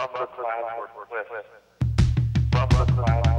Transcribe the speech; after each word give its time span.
Bubba 0.00 0.26
Cloud 0.34 0.78
Work 0.78 1.10
with 1.10 1.44
Bubba 2.50 2.86
Cloud. 2.94 3.29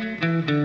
In 0.00 0.61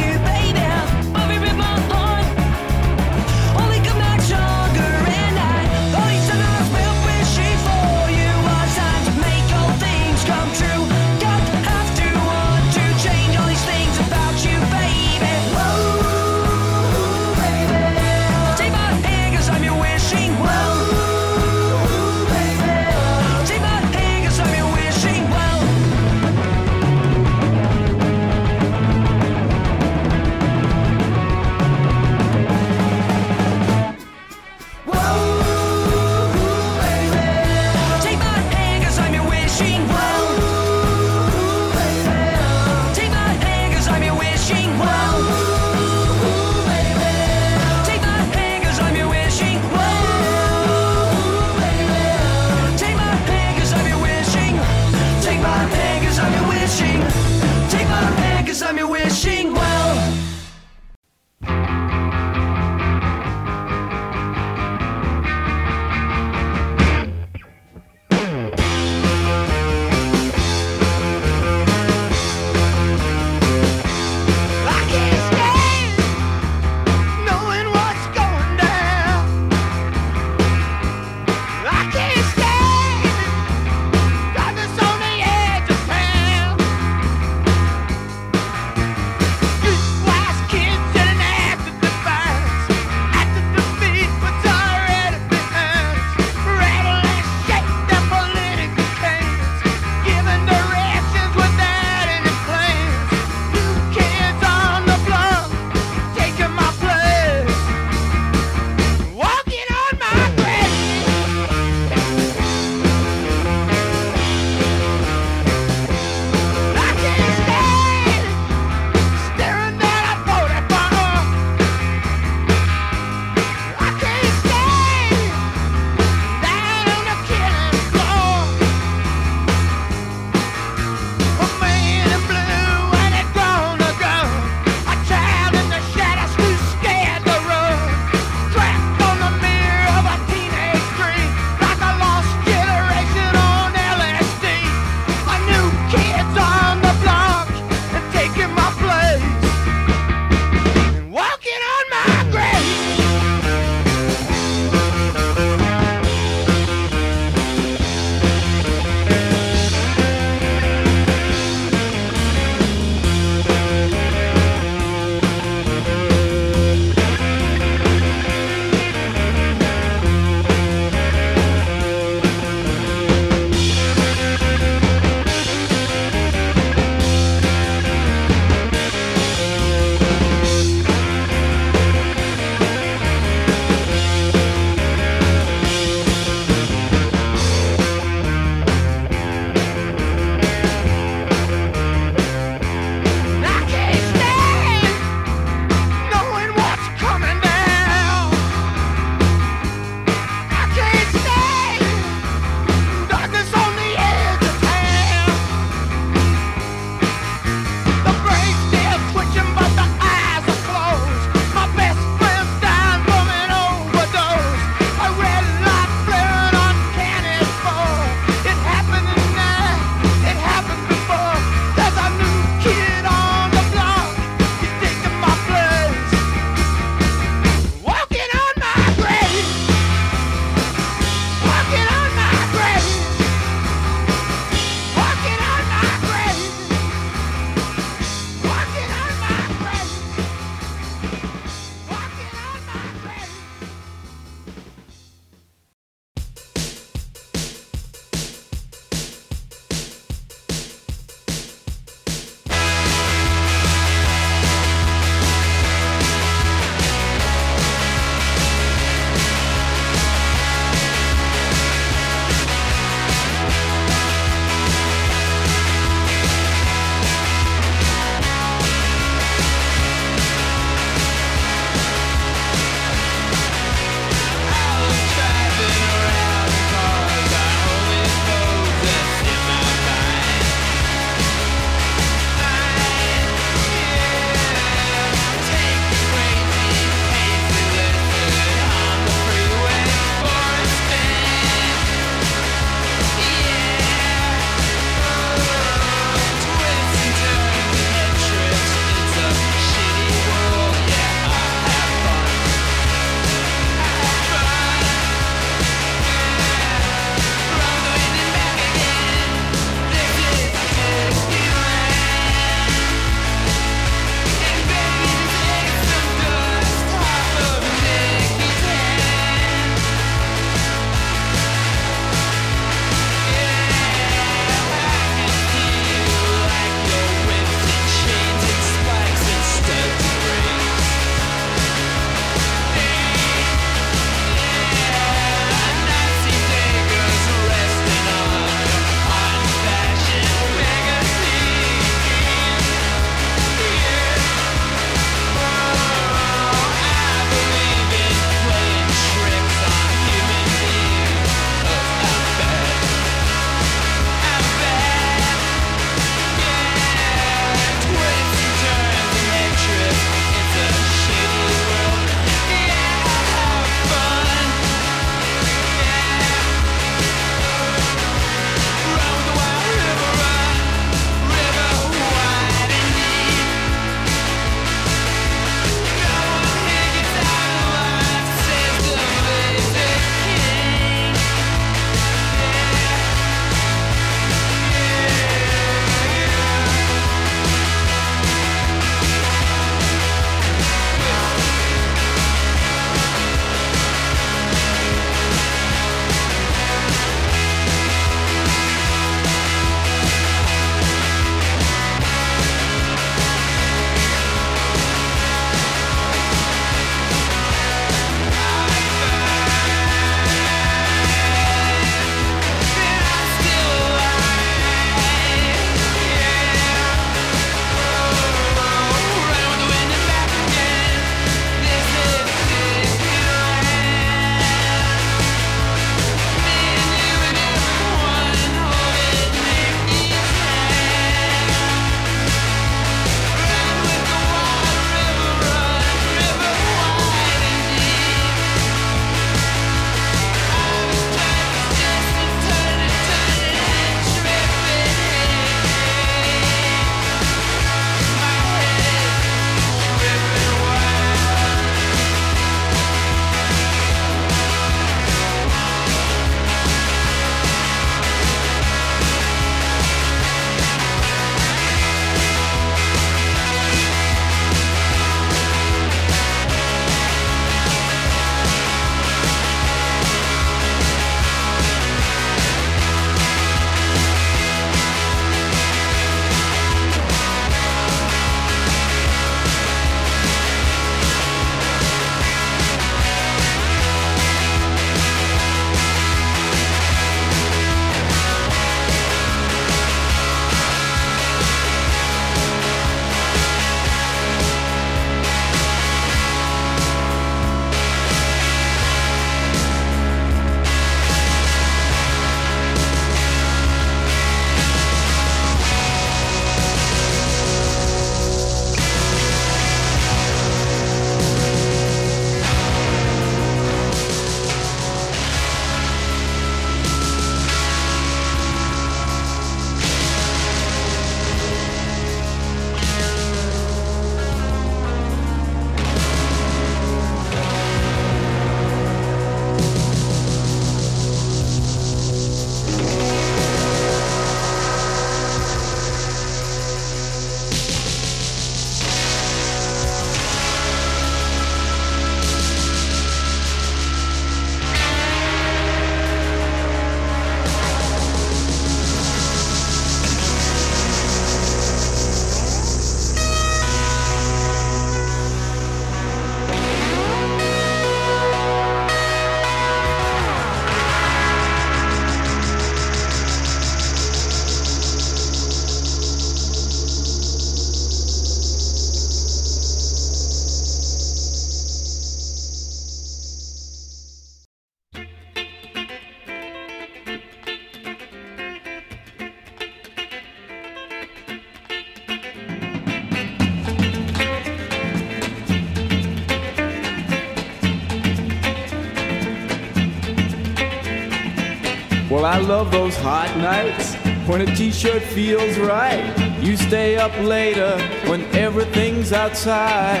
I 592.32 592.38
love 592.38 592.70
those 592.70 592.96
hot 592.96 593.36
nights 593.36 593.94
when 594.26 594.40
a 594.40 594.46
t 594.56 594.70
shirt 594.70 595.02
feels 595.02 595.58
right. 595.58 596.02
You 596.40 596.56
stay 596.56 596.96
up 596.96 597.12
later 597.18 597.76
when 598.08 598.22
everything's 598.34 599.12
outside. 599.12 600.00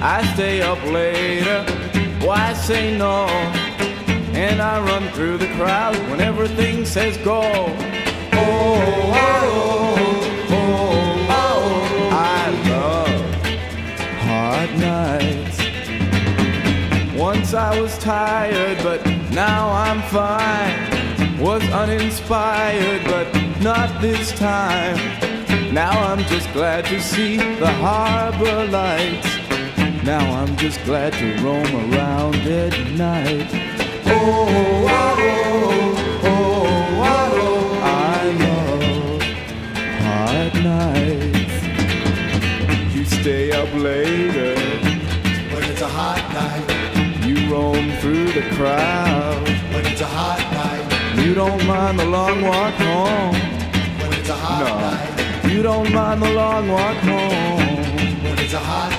I 0.00 0.24
stay 0.34 0.62
up 0.62 0.80
later, 0.84 1.64
why 2.24 2.52
say 2.52 2.96
no? 2.96 3.26
And 4.32 4.62
I 4.62 4.80
run 4.80 5.08
through 5.08 5.38
the 5.38 5.48
crowd 5.56 5.96
when 6.08 6.20
everything 6.20 6.84
says 6.84 7.16
go. 7.24 7.42
Oh, 7.42 7.72
oh, 9.12 9.48
oh, 9.68 10.50
oh, 10.50 11.26
oh. 11.30 12.08
I 12.12 12.42
love 12.70 13.18
hard 14.28 14.70
nights. 14.78 15.58
Once 17.18 17.54
I 17.54 17.80
was 17.80 17.98
tired, 17.98 18.78
but 18.84 19.04
now 19.32 19.68
I'm 19.72 20.00
fine. 20.02 20.85
Was 21.40 21.62
uninspired, 21.70 23.04
but 23.04 23.30
not 23.60 24.00
this 24.00 24.32
time. 24.32 24.96
Now 25.72 25.90
I'm 25.90 26.20
just 26.24 26.50
glad 26.54 26.86
to 26.86 26.98
see 26.98 27.36
the 27.36 27.70
harbor 27.70 28.64
lights. 28.68 29.28
Now 30.02 30.24
I'm 30.40 30.56
just 30.56 30.82
glad 30.84 31.12
to 31.12 31.36
roam 31.44 31.92
around 31.92 32.36
at 32.36 32.72
night. 32.92 33.50
Oh, 34.06 34.46
oh, 34.88 35.16
oh, 35.18 35.66
oh, 36.22 36.24
oh, 36.24 37.02
oh, 37.04 37.80
I 37.82 38.30
love 38.46 39.22
hard 40.06 40.54
nights. 40.64 41.56
You 42.94 43.04
stay 43.04 43.52
up 43.52 43.72
later, 43.74 44.54
When 45.52 45.64
it's 45.64 45.82
a 45.82 45.88
hot 45.88 46.24
night, 46.32 47.26
you 47.26 47.52
roam 47.52 47.90
through 48.00 48.32
the 48.32 48.48
crowd. 48.54 49.55
Don't 51.36 51.66
mind 51.66 51.98
the 51.98 52.04
long 52.06 52.40
walk 52.40 52.72
home. 52.76 53.34
when 54.00 54.10
it's 54.14 54.30
a 54.30 54.32
hot 54.32 54.64
No, 54.64 54.72
night, 54.80 55.52
you 55.52 55.62
don't 55.62 55.92
mind 55.92 56.22
the 56.22 56.32
long 56.32 56.66
walk 56.66 56.96
home. 56.96 58.22
when 58.24 58.38
it's 58.38 58.54
a 58.54 58.58
hot 58.58 58.95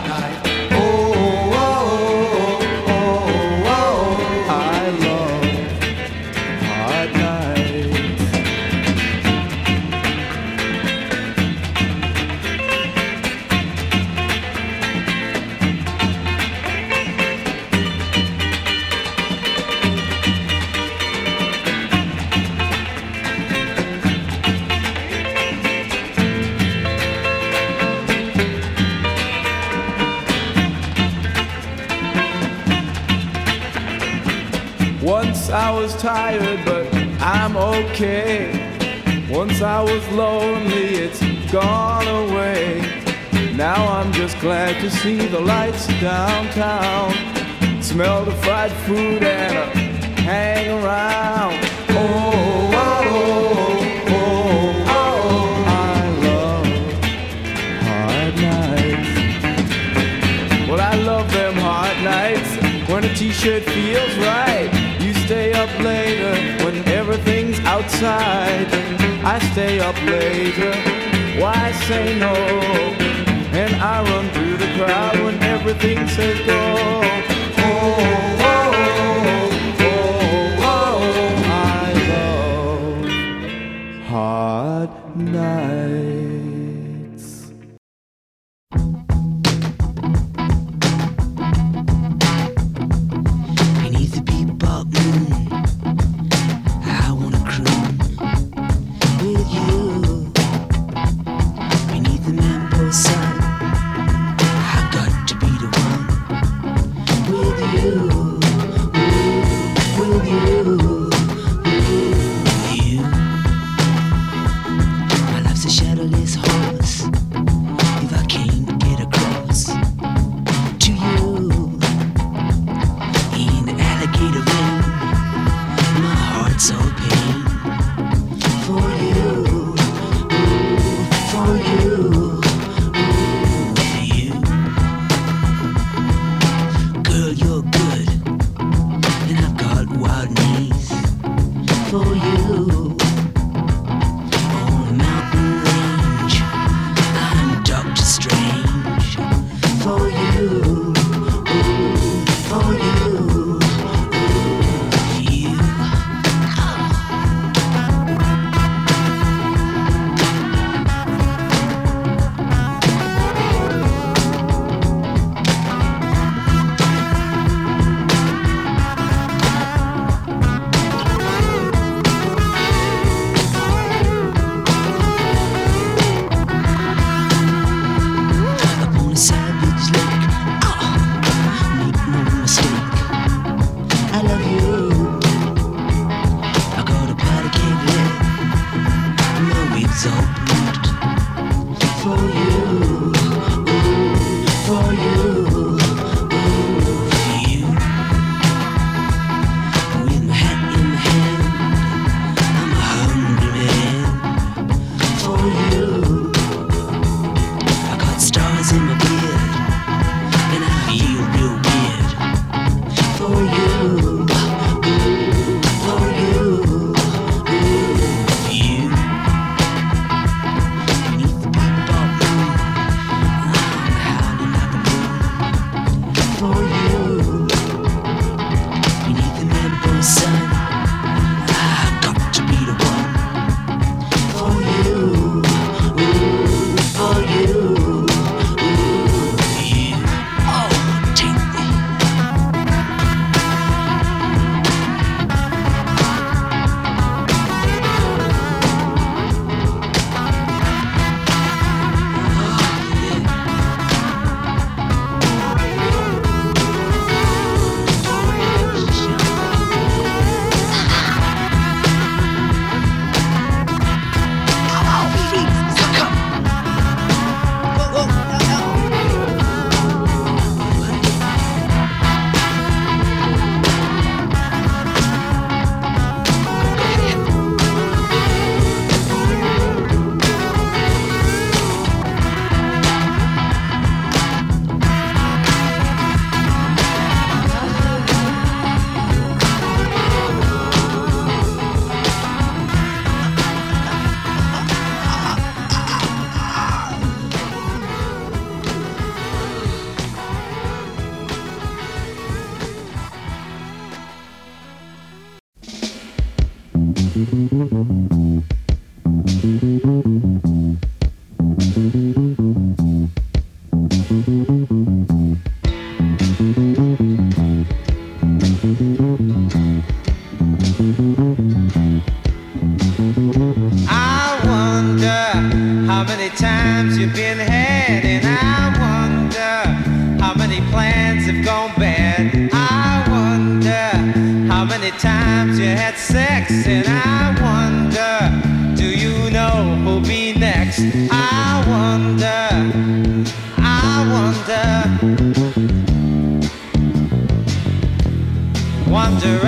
tired, 35.99 36.63
but 36.63 36.87
I'm 37.19 37.57
okay. 37.57 38.51
Once 39.29 39.61
I 39.61 39.81
was 39.81 40.07
lonely, 40.09 40.95
it's 40.95 41.21
gone 41.51 42.07
away. 42.07 42.81
Now 43.55 43.87
I'm 43.87 44.11
just 44.11 44.39
glad 44.39 44.79
to 44.81 44.91
see 44.91 45.25
the 45.27 45.39
lights 45.39 45.87
downtown. 45.99 47.13
Smell 47.81 48.25
the 48.25 48.31
fried 48.43 48.71
food 48.85 49.23
and 49.23 49.75
hang 50.19 50.69
around. 50.83 51.55
Oh 51.89 52.69
oh, 52.73 53.03
oh, 53.09 53.65
oh, 54.09 54.85
oh, 54.87 55.63
I 55.67 56.09
love 56.27 56.67
hard 57.87 58.35
nights. 58.35 59.09
Well, 60.69 60.79
I 60.79 60.95
love 60.95 61.31
them 61.31 61.55
hot 61.55 61.97
nights 62.03 62.51
when 62.87 63.03
a 63.03 63.13
t-shirt 63.15 63.63
feels 63.63 64.15
right. 64.17 64.76
Outside. 68.03 68.67
I 69.25 69.39
stay 69.51 69.79
up 69.79 69.95
later, 70.03 70.71
why 71.41 71.71
say 71.87 72.17
no? 72.19 72.33
And 73.53 73.75
I 73.75 74.03
run 74.03 74.29
through 74.29 74.57
the 74.57 74.71
crowd 74.77 75.15
when 75.23 75.41
everything 75.43 76.07
says 76.07 76.39
go. 76.45 76.75
Oh, 77.57 78.36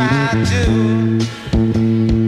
I 0.01 0.45
do. 0.49 2.18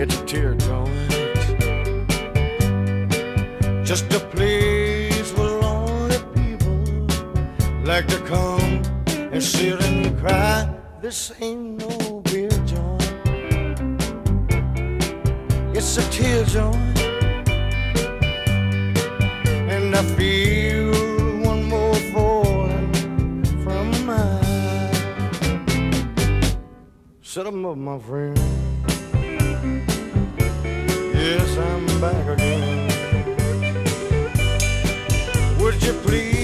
It's 0.00 0.14
a 0.14 0.24
tear 0.26 0.54
joint. 0.54 1.10
Just 3.84 4.04
a 4.12 4.20
place 4.20 5.32
where 5.32 5.58
lonely 5.60 6.18
people 6.36 6.78
like 7.82 8.06
to 8.06 8.20
come 8.20 8.80
and 9.08 9.42
sit 9.42 9.82
and 9.82 10.16
cry. 10.20 10.72
This 11.02 11.32
ain't 11.40 11.78
no 11.80 12.20
beer 12.20 12.48
joint. 12.64 13.10
It's 15.74 15.96
a 15.96 16.08
tear 16.12 16.44
joint. 16.44 16.98
And 19.68 19.96
I 19.96 20.02
feel 20.14 20.92
one 21.42 21.64
more 21.64 21.96
falling 22.14 23.44
from 23.64 24.06
my. 24.06 24.40
Set 27.20 27.48
up, 27.48 27.54
my 27.54 27.98
friend. 27.98 28.57
Yes, 31.14 31.58
I'm 31.58 31.86
back 32.00 32.26
again. 32.28 32.88
Would 35.60 35.82
you 35.82 35.92
please 36.04 36.37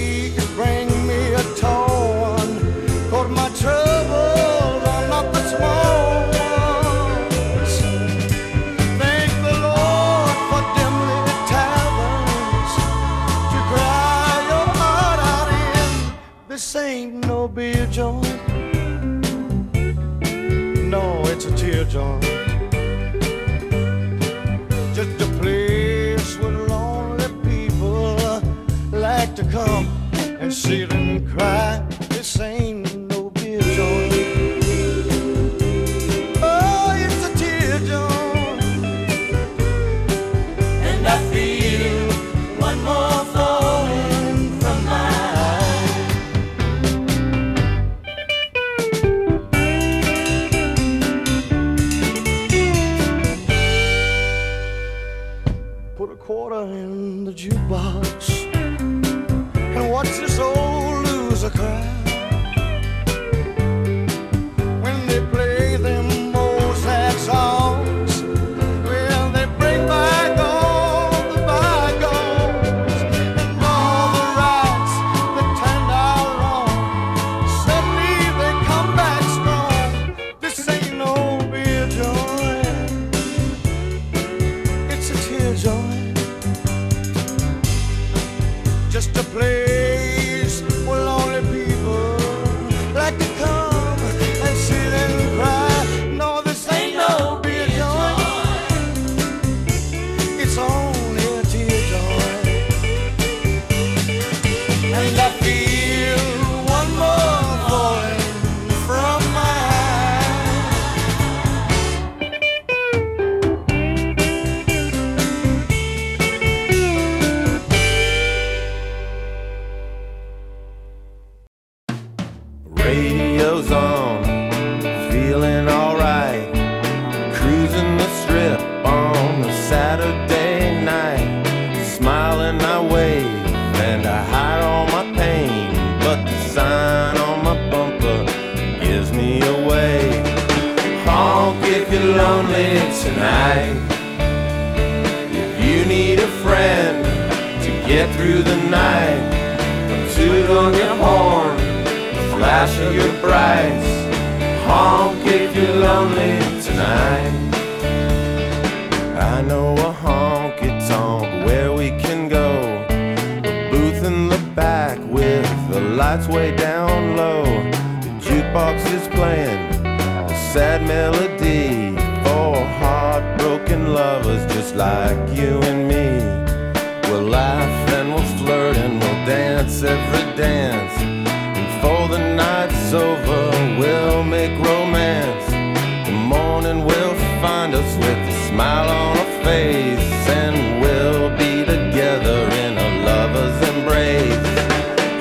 with 188.14 188.28
a 188.28 188.48
smile 188.48 188.88
on 188.88 189.18
our 189.18 189.42
face, 189.42 190.28
and 190.28 190.80
we'll 190.80 191.30
be 191.36 191.64
together 191.64 192.40
in 192.64 192.78
a 192.78 192.90
lover's 193.04 193.68
embrace. 193.70 194.46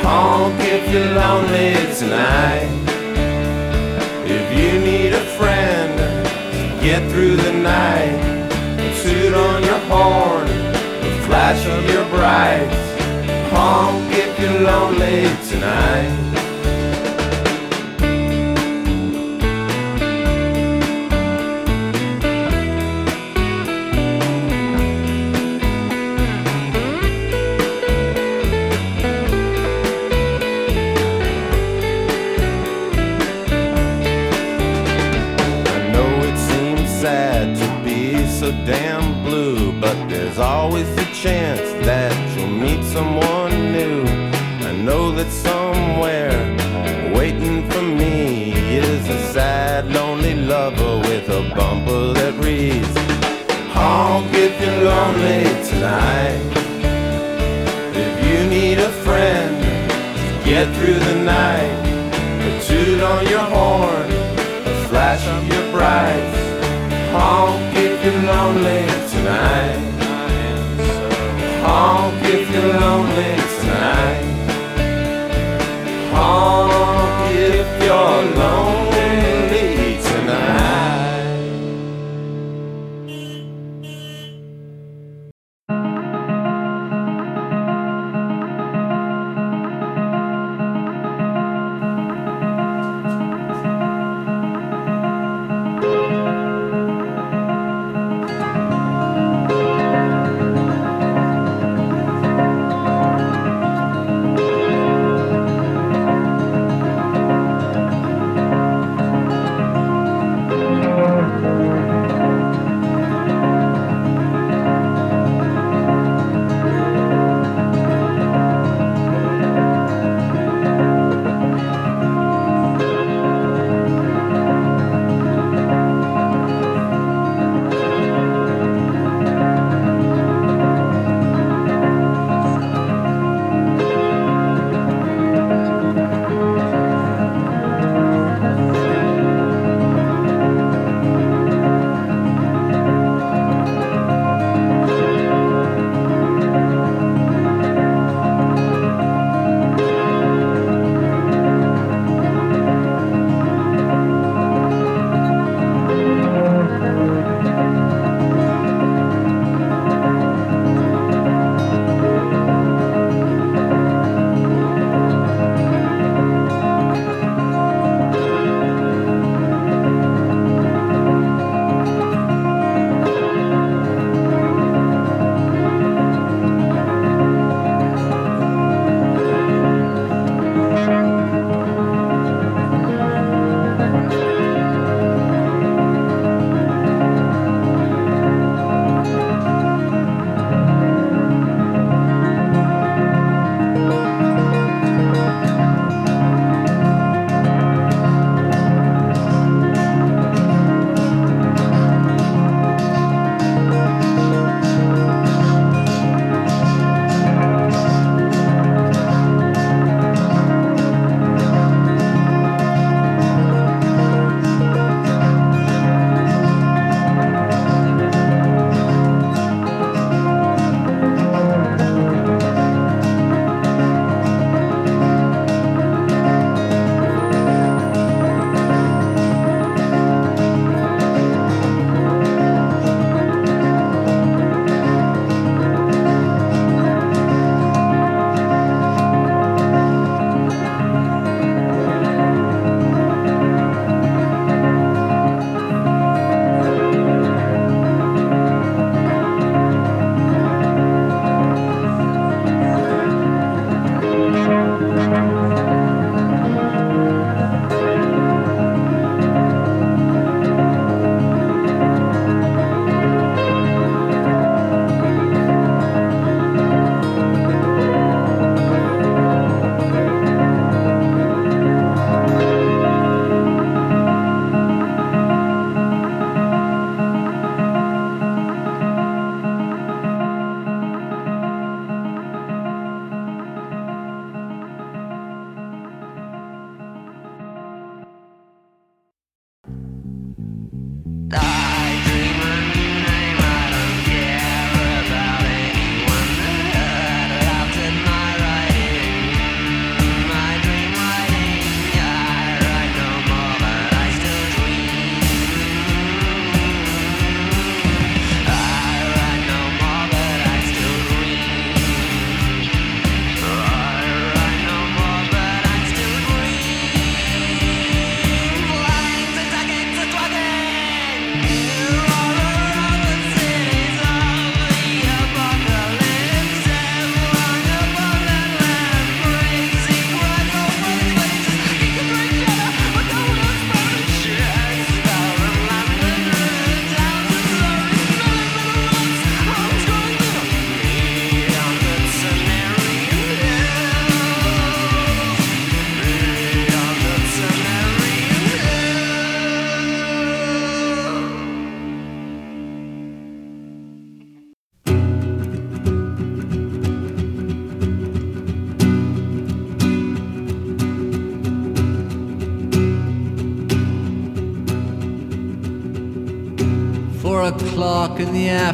Honk 0.04 0.56
if 0.60 0.84
you're 0.92 1.14
lonely 1.24 1.74
tonight. 1.96 2.70
If 4.26 4.46
you 4.58 4.80
need 4.80 5.14
a 5.14 5.26
friend 5.38 5.98
to 5.98 6.84
get 6.86 7.10
through 7.12 7.38
the 7.38 7.54
night, 7.54 8.18
toot 9.02 9.34
on 9.34 9.64
your 9.64 9.80
horn, 9.92 10.48
the 11.04 11.12
flash 11.26 11.66
of 11.66 11.90
your 11.90 12.06
brights. 12.10 12.82
Honk 13.52 14.12
if 14.12 14.40
you're 14.40 14.62
lonely 14.62 15.30
tonight. 15.50 16.23
Chance 41.24 41.72
that 41.86 42.12
you'll 42.36 42.50
meet 42.50 42.84
someone 42.84 43.72
new. 43.72 44.04
I 44.68 44.74
know 44.74 45.10
that 45.12 45.32
somewhere 45.32 46.36
waiting 47.16 47.64
for 47.72 47.82
me 47.82 48.52
is 48.76 49.08
a 49.08 49.32
sad, 49.32 49.90
lonely 49.94 50.36
lover 50.36 50.98
with 51.08 51.30
a 51.30 51.42
bumper 51.56 52.12
that 52.20 52.34
reads, 52.44 52.94
Honk 53.72 54.34
if 54.34 54.54
you're 54.60 54.84
lonely 54.92 55.44
tonight. 55.70 56.44
If 58.06 58.14
you 58.28 58.40
need 58.50 58.80
a 58.80 58.92
friend 59.06 59.56
to 59.64 60.50
get 60.50 60.76
through 60.76 61.00
the 61.10 61.20
night, 61.24 61.80
a 62.48 62.52
toot 62.68 63.00
on 63.02 63.26
your 63.28 63.48
horn, 63.56 64.12
a 64.12 64.88
flash 64.90 65.26
of 65.36 65.42
your 65.48 65.72
brights. 65.72 66.38
Honk 67.16 67.78
if 67.78 68.04
you're 68.04 68.24
lonely 68.24 68.84
tonight. 69.14 69.83
Lonely 72.72 73.43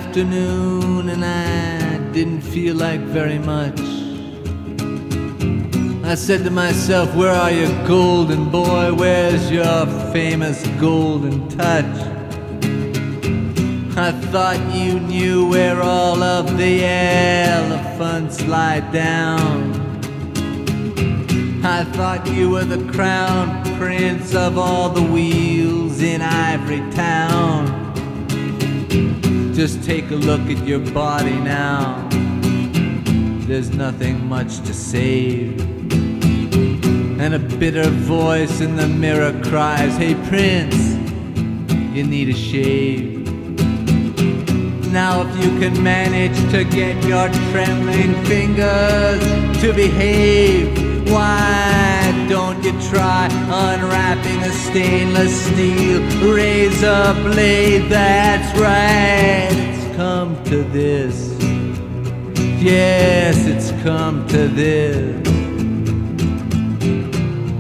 afternoon, 0.10 1.08
and 1.08 1.24
I 1.24 2.00
didn't 2.12 2.42
feel 2.42 2.76
like 2.76 3.00
very 3.00 3.38
much. 3.38 3.80
I 6.04 6.16
said 6.16 6.44
to 6.46 6.50
myself, 6.50 7.14
Where 7.16 7.32
are 7.32 7.52
you, 7.52 7.68
golden 7.88 8.50
boy? 8.50 8.92
Where's 8.92 9.52
your 9.52 9.86
famous 10.12 10.66
golden 10.80 11.48
touch? 11.50 11.86
I 13.96 14.12
thought 14.32 14.60
you 14.74 15.00
knew 15.00 15.48
where 15.48 15.80
all 15.80 16.24
of 16.24 16.58
the 16.58 16.84
elephants 16.86 18.44
lie 18.48 18.80
down. 18.92 19.74
I 21.64 21.84
thought 21.84 22.26
you 22.26 22.50
were 22.50 22.66
the 22.66 22.84
crown 22.92 23.64
prince 23.78 24.34
of 24.34 24.58
all 24.58 24.90
the 24.90 25.04
wheels 25.04 26.02
in 26.02 26.24
Ivory 26.24 26.80
Town. 26.94 27.79
Just 29.60 29.84
take 29.84 30.10
a 30.10 30.16
look 30.16 30.40
at 30.50 30.66
your 30.66 30.80
body 30.80 31.36
now. 31.36 32.08
There's 33.42 33.72
nothing 33.72 34.26
much 34.26 34.62
to 34.62 34.74
save. 34.74 35.60
And 37.20 37.34
a 37.34 37.40
bitter 37.40 37.90
voice 37.90 38.62
in 38.62 38.78
the 38.78 38.88
mirror 38.88 39.38
cries, 39.44 39.98
Hey 39.98 40.16
Prince, 40.30 40.96
you 41.94 42.06
need 42.06 42.30
a 42.30 42.34
shave. 42.34 43.20
Now, 44.94 45.28
if 45.28 45.44
you 45.44 45.60
can 45.60 45.84
manage 45.84 46.40
to 46.52 46.64
get 46.64 46.96
your 47.04 47.28
trembling 47.52 48.14
fingers 48.28 49.22
to 49.60 49.74
behave, 49.74 51.12
why 51.12 52.09
don't 52.30 52.64
you 52.64 52.72
try 52.90 53.28
unwrapping 53.72 54.40
a 54.44 54.52
stainless 54.52 55.48
steel 55.48 56.00
razor 56.32 57.16
blade? 57.24 57.90
That's 57.90 58.58
right, 58.60 59.50
it's 59.52 59.96
come 59.96 60.42
to 60.44 60.64
this. 60.66 61.36
Yes, 62.62 63.48
it's 63.48 63.72
come 63.84 64.28
to 64.28 64.48
this. 64.48 65.28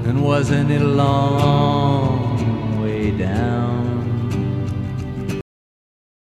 And 0.07 0.23
wasn't 0.23 0.69
it 0.69 0.81
long? 0.81 2.08